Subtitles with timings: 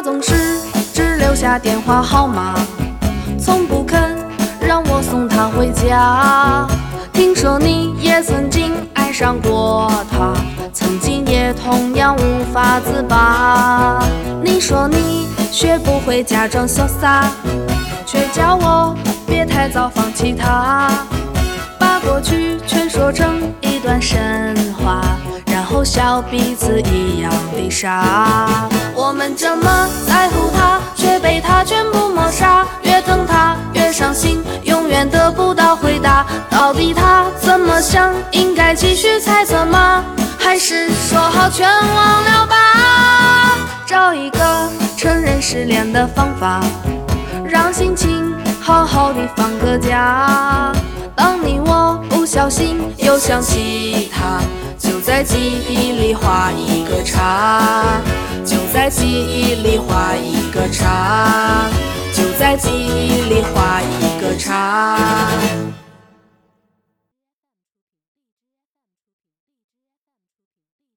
[0.00, 0.32] 他总是
[0.94, 2.54] 只留下电话号码，
[3.38, 4.16] 从不肯
[4.58, 6.66] 让我送他回家。
[7.12, 10.32] 听说你也曾经爱上过他，
[10.72, 14.02] 曾经也同样无法自拔。
[14.42, 17.30] 你说你学不会假装潇洒，
[18.06, 18.96] 却叫我
[19.26, 20.90] 别太早放弃他，
[21.78, 24.56] 把过去全说成一段神
[25.84, 28.68] 笑彼此一样的傻。
[28.94, 36.26] 我们这么在乎他，却被他全部抹杀，越疼他越伤心，永远得不到回答。
[36.50, 38.12] 到底他怎么想？
[38.32, 40.04] 应该继续猜测吗？
[40.38, 42.56] 还是说好全忘了吧？
[43.86, 46.60] 找一个承认失恋的方法，
[47.44, 50.72] 让心情好好的放个假。
[51.14, 54.09] 当你我不小心又想起，
[55.20, 55.36] 在记
[55.68, 58.00] 忆里画一个叉，
[58.42, 61.68] 就在记忆里画一个叉，
[62.10, 64.98] 就在记忆里画一个叉。